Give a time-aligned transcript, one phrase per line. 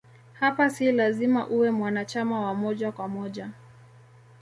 [0.33, 3.49] Hapa si lazima uwe mwanachama wa moja kwa moja